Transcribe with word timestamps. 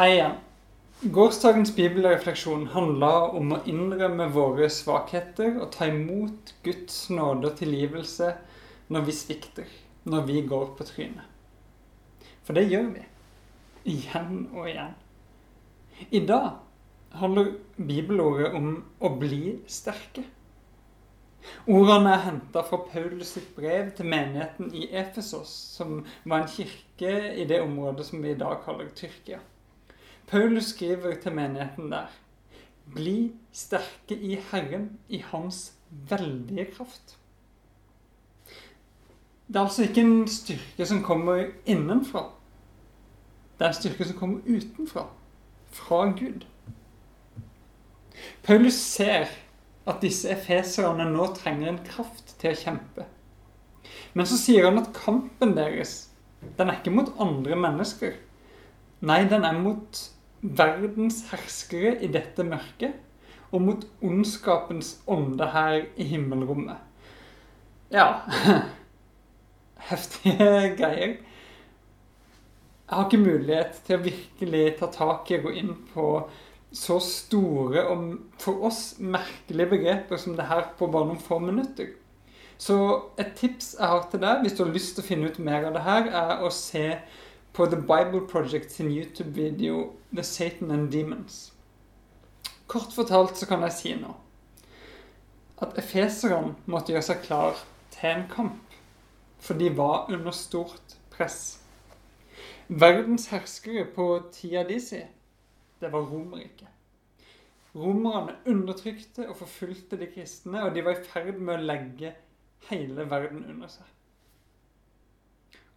Hei 0.00 0.14
igjen. 0.14 0.36
Gårsdagens 1.12 1.74
bibelrefleksjon 1.76 2.62
handla 2.72 3.08
om 3.36 3.50
å 3.52 3.56
innrømme 3.68 4.30
våre 4.32 4.70
svakheter 4.72 5.58
og 5.60 5.74
ta 5.74 5.90
imot 5.90 6.54
Guds 6.64 6.94
nåde 7.12 7.50
og 7.50 7.58
tilgivelse 7.58 8.30
når 8.88 9.04
vi 9.10 9.16
svikter, 9.18 9.74
når 10.08 10.24
vi 10.30 10.38
går 10.54 10.64
på 10.78 10.86
trynet. 10.88 11.26
For 12.48 12.56
det 12.56 12.64
gjør 12.70 12.88
vi. 12.94 13.04
Igjen 13.92 14.40
og 14.54 14.70
igjen. 14.70 14.96
I 16.08 16.24
dag 16.32 16.48
handler 17.20 17.52
bibelordet 17.76 18.56
om 18.56 18.72
å 19.04 19.12
bli 19.20 19.58
sterke. 19.68 20.24
Ordene 21.68 22.16
er 22.16 22.26
henta 22.30 22.64
fra 22.72 22.80
Paulus 22.88 23.36
sitt 23.36 23.52
brev 23.52 23.92
til 24.00 24.08
menigheten 24.16 24.72
i 24.72 24.88
Efesos, 25.04 25.52
som 25.76 25.98
var 26.24 26.40
en 26.40 26.52
kirke 26.56 27.16
i 27.36 27.44
det 27.44 27.60
området 27.68 28.08
som 28.08 28.24
vi 28.24 28.32
i 28.32 28.42
dag 28.48 28.62
kaller 28.64 28.88
Tyrkia. 28.96 29.44
Paulus 30.30 30.64
skriver 30.64 31.16
til 31.22 31.34
menigheten 31.34 31.90
der 31.90 32.10
Bli 32.94 33.32
sterke 33.52 34.14
i 34.14 34.36
Herren, 34.50 34.98
i 35.08 35.18
Hans 35.26 35.72
veldige 35.90 36.66
kraft. 36.76 37.16
Det 39.48 39.56
er 39.56 39.60
altså 39.60 39.82
ikke 39.82 40.00
en 40.00 40.28
styrke 40.28 40.86
som 40.86 41.02
kommer 41.02 41.48
innenfra. 41.66 42.22
Det 43.58 43.64
er 43.64 43.68
en 43.68 43.74
styrke 43.74 44.04
som 44.04 44.18
kommer 44.18 44.38
utenfra. 44.46 45.08
Fra 45.70 46.04
Gud. 46.04 46.46
Paulus 48.42 48.74
ser 48.74 49.26
at 49.86 49.98
disse 50.02 50.30
efeserne 50.30 51.08
nå 51.10 51.26
trenger 51.34 51.72
en 51.72 51.82
kraft 51.84 52.36
til 52.38 52.54
å 52.54 52.60
kjempe. 52.62 53.08
Men 54.14 54.30
så 54.30 54.38
sier 54.38 54.70
han 54.70 54.78
at 54.78 54.94
kampen 54.94 55.56
deres, 55.58 56.12
den 56.58 56.70
er 56.70 56.78
ikke 56.78 56.94
mot 56.94 57.10
andre 57.18 57.58
mennesker. 57.58 58.14
Nei, 59.00 59.24
den 59.26 59.44
er 59.44 59.58
mot 59.58 60.06
verdens 60.40 61.22
herskere 61.30 61.96
i 62.00 62.08
dette 62.12 62.44
mørket 62.46 62.96
og 63.50 63.64
mot 63.64 63.86
ondskapens 64.04 64.98
ånde 65.10 65.48
her 65.52 65.82
i 65.96 66.06
himmelrommet. 66.12 66.78
Ja 67.90 68.22
Heftige 69.90 70.76
greier. 70.78 71.16
Jeg 72.90 72.96
har 72.96 73.06
ikke 73.06 73.22
mulighet 73.22 73.80
til 73.86 73.96
å 73.96 74.04
virkelig 74.04 74.64
ta 74.78 74.88
tak 74.92 75.30
i 75.30 75.38
og 75.38 75.48
gå 75.48 75.54
inn 75.60 75.72
på 75.94 76.06
så 76.74 76.98
store 77.02 77.84
og 77.90 78.04
for 78.38 78.66
oss 78.68 78.98
merkelige 78.98 79.72
begreper 79.72 80.20
som 80.20 80.36
det 80.38 80.46
her 80.46 80.68
på 80.78 80.88
bare 80.90 81.08
noen 81.08 81.22
få 81.22 81.40
minutter. 81.42 81.94
Så 82.60 82.76
et 83.18 83.32
tips 83.38 83.72
jeg 83.78 83.88
har 83.88 84.04
til 84.10 84.22
deg, 84.22 84.42
hvis 84.44 84.54
du 84.58 84.64
har 84.64 84.74
lyst 84.74 84.94
til 84.96 85.04
å 85.04 85.08
finne 85.08 85.30
ut 85.30 85.38
mer 85.42 85.64
av 85.70 85.78
det 85.78 85.84
her, 85.86 86.10
er 86.12 86.42
å 86.44 86.50
se 86.52 86.84
på 87.52 87.66
The 87.66 87.76
Bible 87.76 88.26
Project 88.30 88.72
sin 88.72 88.90
YouTube-video 88.90 89.92
The 90.14 90.22
Satan 90.24 90.70
and 90.70 90.90
Demons. 90.92 91.52
Kort 92.66 92.92
fortalt 92.94 93.36
så 93.36 93.46
kan 93.50 93.62
jeg 93.66 93.76
si 93.76 93.94
nå 93.98 94.14
at 95.60 95.76
efeseren 95.76 96.54
måtte 96.70 96.94
gjøre 96.94 97.04
seg 97.04 97.24
klar 97.26 97.58
til 97.92 98.08
en 98.14 98.22
kamp, 98.32 98.76
for 99.40 99.58
de 99.60 99.68
var 99.76 100.08
under 100.08 100.32
stort 100.32 100.96
press. 101.12 101.60
Verdens 102.68 103.28
herskere 103.28 103.84
på 103.92 104.06
tida 104.32 104.64
de 104.64 104.78
si, 104.80 105.02
det 105.80 105.92
var 105.92 106.06
Romerriket. 106.08 106.68
Romerne 107.74 108.38
undertrykte 108.50 109.28
og 109.28 109.36
forfulgte 109.42 109.98
de 110.00 110.08
kristne, 110.10 110.64
og 110.64 110.74
de 110.74 110.84
var 110.86 110.96
i 110.96 111.04
ferd 111.06 111.38
med 111.38 111.58
å 111.58 111.68
legge 111.74 112.14
hele 112.70 113.04
verden 113.10 113.44
under 113.44 113.70
seg. 113.70 113.86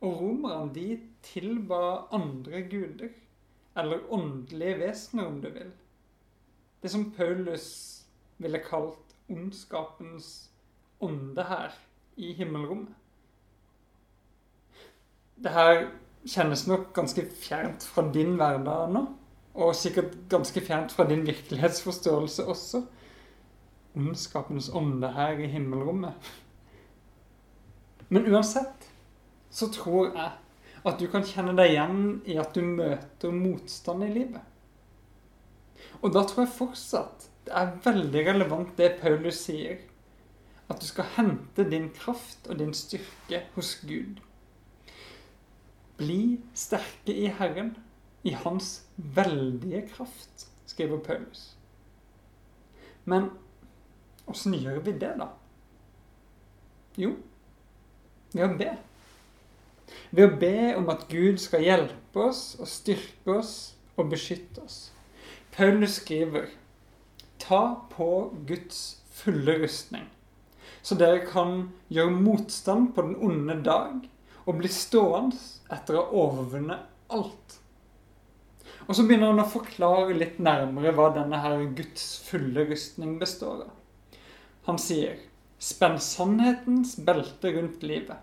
Og 0.04 0.18
romerne 0.20 0.74
de 0.76 0.88
tilba 1.24 1.80
andre 2.12 2.66
guder, 2.68 3.14
eller 3.80 4.04
åndelige 4.14 4.80
vesener, 4.82 5.26
om 5.26 5.40
du 5.42 5.50
vil. 5.50 5.72
Det 6.84 6.92
som 6.92 7.12
Paulus 7.16 7.68
ville 8.38 8.60
kalt 8.60 9.16
ondskapens 9.32 10.50
ånde 11.00 11.46
her 11.48 11.72
i 12.20 12.34
himmelrommet. 12.36 12.92
Det 15.44 15.52
her 15.52 15.88
kjennes 16.28 16.68
nok 16.68 16.92
ganske 16.96 17.26
fjernt 17.40 17.86
fra 17.88 18.04
din 18.14 18.36
hverdag 18.40 18.92
nå, 18.94 19.06
og 19.54 19.76
sikkert 19.76 20.16
ganske 20.30 20.62
fjernt 20.62 20.92
fra 20.92 21.08
din 21.10 21.26
virkelighetsforståelse 21.28 22.46
også. 22.46 22.84
Ondskapens 23.96 24.70
ånde 24.74 25.12
her 25.14 25.40
i 25.40 25.48
himmelrommet. 25.48 26.32
Men 28.10 28.28
uansett 28.34 28.90
så 29.54 29.70
tror 29.74 30.10
jeg 30.16 30.32
at 30.84 31.00
du 31.00 31.06
kan 31.12 31.26
kjenne 31.26 31.54
deg 31.56 31.76
igjen 31.76 32.02
i 32.28 32.40
at 32.42 32.56
du 32.56 32.64
møter 32.66 33.36
motstand 33.36 34.04
i 34.08 34.12
livet. 34.12 34.42
Og 36.02 36.12
da 36.16 36.24
tror 36.28 36.44
jeg 36.44 36.56
fortsatt 36.58 37.30
det 37.44 37.54
er 37.60 37.74
veldig 37.84 38.22
relevant 38.28 38.78
det 38.80 38.96
Paulus 39.02 39.42
sier. 39.46 39.82
At 40.72 40.80
du 40.80 40.88
skal 40.88 41.10
hente 41.18 41.66
din 41.68 41.90
kraft 41.96 42.48
og 42.48 42.60
din 42.62 42.72
styrke 42.76 43.44
hos 43.56 43.76
Gud. 43.84 44.22
Bli 46.00 46.40
sterke 46.58 47.14
i 47.14 47.28
Herren, 47.38 47.76
i 48.24 48.32
Hans 48.32 48.86
veldige 48.96 49.84
kraft, 49.92 50.48
skriver 50.66 51.04
Paulus. 51.04 51.52
Men 53.06 53.30
åssen 54.32 54.56
gjør 54.56 54.80
vi 54.88 54.96
det, 54.96 55.12
da? 55.20 55.28
Jo, 56.98 57.12
ved 58.32 58.48
å 58.48 58.58
be. 58.58 58.72
Ved 60.14 60.28
å 60.30 60.38
be 60.38 60.58
om 60.78 60.92
at 60.94 61.08
Gud 61.10 61.40
skal 61.42 61.64
hjelpe 61.66 62.28
oss 62.28 62.52
og 62.62 62.68
styrke 62.70 63.40
oss 63.40 63.54
og 63.98 64.12
beskytte 64.12 64.62
oss. 64.62 64.92
Paulus 65.56 65.96
skriver 66.04 66.52
Ta 67.42 67.64
på 67.90 68.10
Guds 68.48 69.02
fulle 69.14 69.56
rustning, 69.64 70.06
så 70.86 70.96
dere 71.00 71.24
kan 71.26 71.72
gjøre 71.90 72.14
motstand 72.14 72.92
på 72.94 73.08
den 73.08 73.18
onde 73.26 73.58
dag 73.66 74.06
og 74.46 74.60
bli 74.62 74.70
stående 74.72 75.40
etter 75.74 75.98
å 75.98 76.04
ha 76.04 76.22
overvunnet 76.24 77.14
alt. 77.18 77.58
Og 78.86 78.94
så 78.94 79.06
begynner 79.08 79.32
han 79.32 79.42
å 79.42 79.50
forklare 79.50 80.14
litt 80.18 80.38
nærmere 80.38 80.94
hva 80.94 81.08
denne 81.16 81.40
her 81.42 81.66
Guds 81.74 82.06
fulle 82.28 82.68
rustning 82.70 83.18
består 83.22 83.66
av. 83.66 83.74
Han 84.70 84.78
sier 84.82 85.18
Spenn 85.64 85.98
sannhetens 86.04 86.98
belte 87.02 87.54
rundt 87.56 87.82
livet 87.88 88.20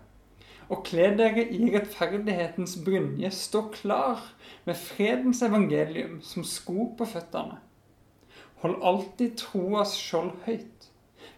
og 0.71 0.85
kle 0.87 1.09
dere 1.19 1.43
i 1.51 1.67
rettferdighetens 1.73 2.77
brynje, 2.85 3.31
stå 3.35 3.65
klar 3.75 4.21
med 4.67 4.79
fredens 4.79 5.41
evangelium 5.43 6.21
som 6.23 6.45
sko 6.47 6.93
på 6.97 7.07
føttene. 7.11 7.57
Hold 8.61 8.77
alltid 8.85 9.35
troas 9.41 9.97
skjold 9.99 10.31
høyt, 10.45 10.87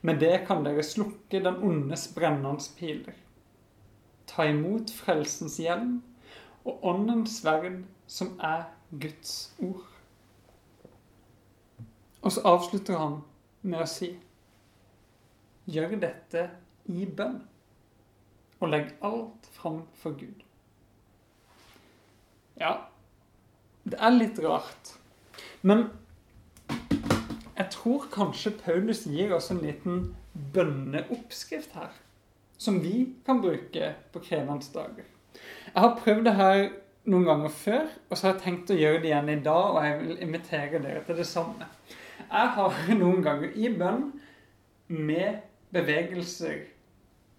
med 0.06 0.20
det 0.22 0.44
kan 0.48 0.62
dere 0.66 0.84
slukke 0.86 1.42
den 1.42 1.58
ondes 1.66 2.06
brennende 2.14 2.62
piler. 2.78 3.16
Ta 4.30 4.46
imot 4.52 4.92
frelsens 4.94 5.58
hjelm 5.60 6.02
og 6.64 6.84
åndens 6.94 7.40
sverd, 7.40 7.82
som 8.08 8.36
er 8.44 8.68
Guds 8.92 9.56
ord. 9.64 9.88
Og 12.22 12.32
så 12.32 12.44
avslutter 12.46 13.00
han 13.00 13.18
med 13.64 13.82
å 13.82 13.90
si 13.90 14.14
Gjør 15.64 15.96
dette 15.96 16.42
i 16.92 17.06
bønn 17.08 17.40
og 18.64 18.72
legg 18.72 18.94
alt 19.04 19.48
fram 19.52 19.82
for 20.00 20.16
Gud. 20.16 20.44
Ja, 22.60 22.76
det 23.84 24.00
er 24.00 24.16
litt 24.16 24.40
rart. 24.44 24.94
Men 25.62 25.90
jeg 27.58 27.68
tror 27.74 28.08
kanskje 28.14 28.54
Paulus 28.64 29.04
gir 29.10 29.34
oss 29.36 29.52
en 29.52 29.62
liten 29.64 30.06
bønneoppskrift 30.56 31.76
her. 31.76 31.92
Som 32.58 32.80
vi 32.84 33.10
kan 33.26 33.42
bruke 33.44 33.94
på 34.14 34.22
krevende 34.24 34.72
dager. 34.74 35.10
Jeg 35.74 35.82
har 35.82 36.00
prøvd 36.00 36.26
det 36.30 36.36
her 36.38 36.62
noen 37.10 37.26
ganger 37.28 37.52
før, 37.52 37.88
og 38.10 38.16
så 38.16 38.28
har 38.28 38.36
jeg 38.36 38.44
tenkt 38.46 38.72
å 38.72 38.78
gjøre 38.80 39.02
det 39.04 39.10
igjen 39.10 39.32
i 39.34 39.40
dag, 39.44 39.74
og 39.76 39.84
jeg 39.84 39.98
vil 40.00 40.22
invitere 40.24 40.80
dere 40.80 41.02
til 41.04 41.20
det 41.20 41.28
samme. 41.28 41.68
Jeg 42.30 42.54
har 42.56 42.78
noen 43.02 43.26
ganger 43.26 43.58
i 43.60 43.74
bønn 43.76 44.06
med 44.88 45.44
bevegelser 45.74 46.62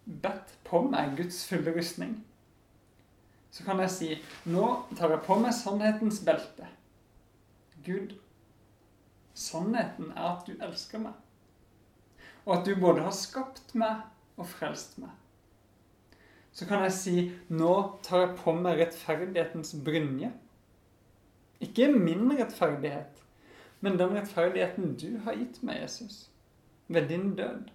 bedt 0.05 0.55
på 0.65 0.83
meg 0.89 1.17
Guds 1.19 1.45
fulle 1.49 1.73
rustning, 1.77 2.19
så 3.55 3.65
kan 3.65 3.81
jeg 3.85 3.93
si 3.95 4.09
nå 4.51 4.67
tar 4.99 5.15
jeg 5.15 5.23
på 5.27 5.37
meg 5.39 5.55
sannhetens 5.55 6.21
belte. 6.27 6.67
Gud, 7.87 8.17
sannheten 9.35 10.11
er 10.15 10.31
at 10.33 10.49
du 10.49 10.57
elsker 10.59 11.05
meg, 11.05 11.15
og 12.45 12.57
at 12.59 12.67
du 12.67 12.75
både 12.81 13.05
har 13.07 13.15
skapt 13.15 13.75
meg 13.79 14.03
og 14.37 14.49
frelst 14.51 14.99
meg. 14.99 15.13
Så 16.55 16.67
kan 16.71 16.85
jeg 16.87 16.95
si 16.95 17.17
nå 17.51 17.75
tar 18.07 18.25
jeg 18.25 18.35
på 18.43 18.55
meg 18.59 18.79
rettferdighetens 18.79 19.75
brynje. 19.87 20.31
Ikke 21.63 21.89
min 21.93 22.29
rettferdighet, 22.35 23.23
men 23.81 23.99
den 23.99 24.15
rettferdigheten 24.17 24.95
du 25.01 25.21
har 25.25 25.39
gitt 25.39 25.63
meg, 25.63 25.81
Jesus, 25.83 26.29
ved 26.89 27.09
din 27.11 27.35
død. 27.39 27.71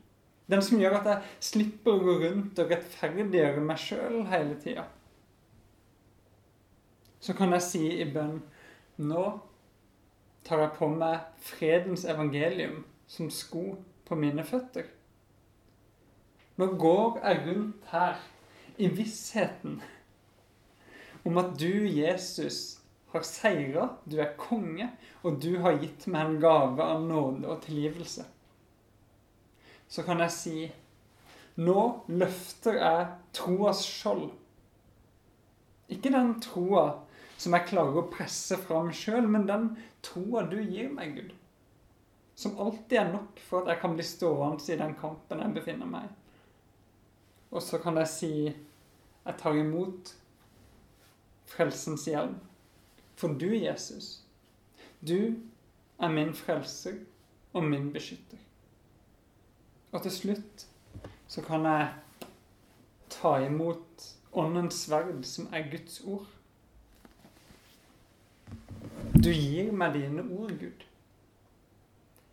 Den 0.50 0.64
som 0.66 0.80
gjør 0.82 0.98
at 1.00 1.10
jeg 1.12 1.34
slipper 1.52 1.94
å 1.94 2.06
gå 2.06 2.16
rundt 2.24 2.62
og 2.62 2.72
rettferdiggjøre 2.74 3.62
meg 3.62 3.82
sjøl 3.82 4.24
hele 4.32 4.56
tida. 4.62 4.88
Så 7.20 7.36
kan 7.38 7.54
jeg 7.54 7.66
si 7.66 7.84
i 8.00 8.08
bønn 8.10 8.40
Nå 9.00 9.26
tar 10.48 10.64
jeg 10.64 10.76
på 10.76 10.90
meg 10.92 11.28
fredens 11.44 12.04
evangelium 12.10 12.82
som 13.08 13.30
sko 13.32 13.78
på 14.08 14.18
mine 14.20 14.44
føtter. 14.44 14.90
Nå 16.60 16.74
går 16.82 17.22
jeg 17.22 17.46
rundt 17.46 17.86
her 17.94 18.20
i 18.80 18.90
vissheten 18.92 19.78
om 21.28 21.38
at 21.40 21.54
du, 21.60 21.86
Jesus, 21.88 22.80
har 23.14 23.24
seira, 23.28 23.86
du 24.06 24.18
er 24.20 24.36
konge, 24.40 24.90
og 25.24 25.40
du 25.44 25.60
har 25.64 25.80
gitt 25.80 26.08
meg 26.12 26.26
en 26.26 26.42
gave 26.42 26.84
av 26.84 27.04
nåde 27.06 27.48
og 27.48 27.62
tilgivelse. 27.64 28.26
Så 29.90 30.06
kan 30.06 30.22
jeg 30.22 30.36
si 30.36 30.56
nå 31.60 31.82
løfter 32.08 32.78
jeg 32.80 33.08
troas 33.36 33.82
skjold. 33.84 34.30
Ikke 35.92 36.12
den 36.14 36.36
troa 36.44 36.86
som 37.40 37.56
jeg 37.56 37.68
klarer 37.72 38.00
å 38.00 38.08
presse 38.12 38.58
fram 38.62 38.92
sjøl, 38.96 39.28
men 39.28 39.48
den 39.50 39.70
troa 40.06 40.46
du 40.48 40.58
gir 40.62 40.92
meg, 40.94 41.18
Gud. 41.18 41.34
Som 42.40 42.60
alltid 42.62 42.98
er 43.02 43.12
nok 43.12 43.42
for 43.44 43.64
at 43.64 43.74
jeg 43.74 43.82
kan 43.82 43.96
bli 43.98 44.06
stående 44.08 44.72
i 44.72 44.80
den 44.80 44.96
kampen 45.00 45.44
jeg 45.44 45.56
befinner 45.58 45.90
meg 45.90 46.08
i. 46.08 46.16
Og 47.50 47.64
så 47.66 47.80
kan 47.82 47.98
jeg 47.98 48.12
si 48.14 48.34
jeg 48.46 49.38
tar 49.42 49.58
imot 49.58 50.14
frelsens 51.50 52.06
hjelm. 52.08 52.38
For 53.20 53.34
du, 53.36 53.50
Jesus, 53.58 54.22
du 55.02 55.36
er 56.00 56.14
min 56.14 56.32
frelser 56.38 57.02
og 57.52 57.66
min 57.68 57.90
beskytter. 57.92 58.40
Og 59.92 60.04
til 60.06 60.14
slutt 60.14 60.66
så 61.30 61.42
kan 61.46 61.66
jeg 61.66 61.88
ta 63.10 63.38
imot 63.46 64.10
Åndens 64.34 64.84
sverd, 64.86 65.24
som 65.26 65.48
er 65.54 65.66
Guds 65.72 66.02
ord. 66.06 66.28
Du 69.14 69.32
gir 69.32 69.72
meg 69.74 69.96
dine 69.98 70.22
ord, 70.22 70.54
Gud. 70.62 70.86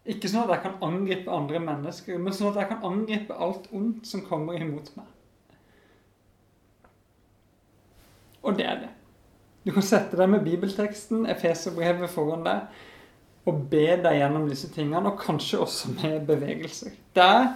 Ikke 0.07 0.29
sånn 0.31 0.45
at 0.45 0.53
jeg 0.55 0.63
kan 0.67 0.83
angripe 0.87 1.33
andre 1.33 1.61
mennesker, 1.65 2.21
men 2.21 2.37
sånn 2.37 2.53
at 2.53 2.61
jeg 2.61 2.71
kan 2.75 2.85
angripe 2.87 3.39
alt 3.43 3.67
ondt 3.75 4.07
som 4.07 4.23
kommer 4.29 4.61
imot 4.61 4.93
meg. 4.99 5.09
Og 8.47 8.61
det 8.61 8.69
er 8.69 8.85
det. 8.85 8.93
Du 9.67 9.73
kan 9.75 9.83
sette 9.83 10.21
deg 10.21 10.31
med 10.31 10.45
bibelteksten, 10.47 11.25
Efeserbrevet, 11.33 12.13
foran 12.13 12.45
deg 12.47 12.85
og 13.47 13.67
be 13.71 13.87
deg 14.03 14.19
gjennom 14.19 14.49
disse 14.51 14.69
tingene, 14.75 15.13
og 15.13 15.21
kanskje 15.23 15.61
også 15.63 15.93
med 15.95 16.25
bevegelser. 16.27 16.95
Det 17.15 17.23
er 17.23 17.53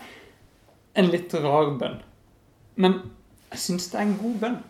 en 1.01 1.11
litt 1.11 1.35
rar 1.43 1.73
bønn, 1.81 1.99
men 2.81 3.01
jeg 3.51 3.65
syns 3.65 3.91
det 3.91 3.99
er 3.99 4.07
en 4.07 4.19
god 4.21 4.39
bønn. 4.45 4.61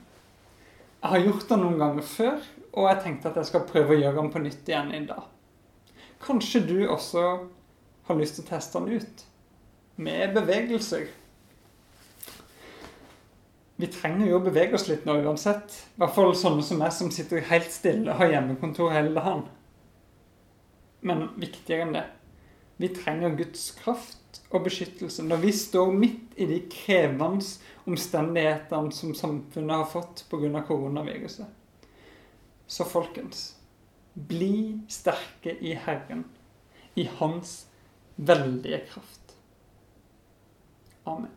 Jeg 1.00 1.12
har 1.14 1.24
gjort 1.26 1.48
den 1.52 1.62
noen 1.64 1.78
ganger 1.80 2.08
før, 2.08 2.48
og 2.72 2.88
jeg 2.88 3.02
tenkte 3.04 3.30
at 3.30 3.38
jeg 3.40 3.50
skal 3.50 3.68
prøve 3.68 3.94
å 3.94 4.00
gjøre 4.00 4.18
den 4.20 4.32
på 4.32 4.42
nytt 4.44 4.68
igjen 4.68 4.92
i 4.96 5.04
dag. 5.08 5.24
Kanskje 6.20 6.60
du 6.68 6.76
også 6.88 7.24
har 8.08 8.18
lyst 8.18 8.36
til 8.36 8.46
å 8.46 8.50
teste 8.50 8.80
den 8.80 9.00
ut, 9.00 9.24
med 10.00 10.34
bevegelser. 10.36 11.08
Vi 13.80 13.88
trenger 13.88 14.28
jo 14.28 14.40
å 14.40 14.44
bevege 14.44 14.76
oss 14.76 14.88
litt 14.90 15.06
nå 15.08 15.14
uansett. 15.24 15.72
I 15.96 16.02
hvert 16.02 16.16
fall 16.16 16.34
sånne 16.36 16.64
som 16.64 16.80
meg, 16.80 16.92
som 16.92 17.12
sitter 17.12 17.44
helt 17.48 17.72
stille 17.72 18.12
og 18.12 18.20
har 18.20 18.34
hjemmekontor 18.34 18.92
hele 18.92 19.12
dagen. 19.16 19.46
Men 21.06 21.28
viktigere 21.40 21.86
enn 21.86 21.94
det 21.96 22.06
vi 22.80 22.88
trenger 22.96 23.34
Guds 23.36 23.66
kraft 23.76 24.38
og 24.48 24.64
beskyttelse 24.64 25.20
når 25.26 25.42
vi 25.42 25.50
står 25.52 25.90
midt 25.92 26.38
i 26.40 26.46
de 26.48 26.62
krevende 26.72 27.44
omstendighetene 27.84 28.94
som 28.96 29.12
samfunnet 29.16 29.82
har 29.82 29.90
fått 29.90 30.22
pga. 30.30 30.62
koronaviruset. 30.64 31.44
Så 32.66 32.86
folkens, 32.88 33.56
bli 34.14 34.80
sterke 34.88 35.52
i 35.60 35.74
Herren, 35.74 36.24
i 36.94 37.04
Hans 37.18 37.66
veldige 38.16 38.80
kraft. 38.88 39.36
Amen. 41.04 41.34